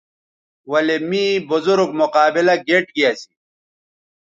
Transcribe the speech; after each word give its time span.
ولے 0.71 0.97
می 1.09 1.25
بزرگ 1.49 1.89
مقابلہ 1.99 2.55
گیئٹ 2.67 2.85
گی 2.95 3.03
اسی 3.09 3.31